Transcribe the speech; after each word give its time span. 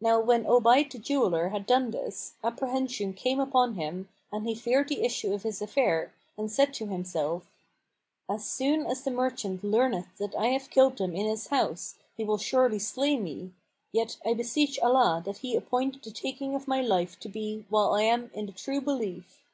Now 0.00 0.18
when 0.18 0.46
Obayd 0.46 0.90
the 0.90 0.98
]eweller 0.98 1.52
had 1.52 1.64
done 1.64 1.92
this, 1.92 2.32
apprehension 2.42 3.12
came 3.14 3.38
upon 3.38 3.74
him 3.74 4.08
and 4.32 4.44
he 4.44 4.52
feared 4.56 4.88
the 4.88 5.02
issue 5.04 5.32
of 5.32 5.44
his 5.44 5.62
affair 5.62 6.12
and 6.36 6.50
said 6.50 6.74
to 6.74 6.86
himself, 6.88 7.48
"As 8.28 8.44
soon 8.44 8.84
as 8.84 9.04
the 9.04 9.12
merchant 9.12 9.62
learneth 9.62 10.08
that 10.18 10.34
I 10.34 10.46
have 10.48 10.70
killed 10.70 10.98
them 10.98 11.14
in 11.14 11.26
his 11.26 11.46
house, 11.46 11.94
he 12.16 12.24
will 12.24 12.36
surely 12.36 12.80
slay 12.80 13.16
me; 13.16 13.52
yet 13.92 14.16
I 14.26 14.34
beseech 14.34 14.76
Allah 14.80 15.22
that 15.24 15.38
He 15.38 15.54
appoint 15.54 16.02
the 16.02 16.10
taking 16.10 16.56
of 16.56 16.66
my 16.66 16.80
life 16.80 17.20
to 17.20 17.28
be 17.28 17.64
while 17.68 17.92
I 17.92 18.02
am 18.02 18.32
in 18.34 18.46
the 18.46 18.52
True 18.52 18.80
Belief!" 18.80 19.44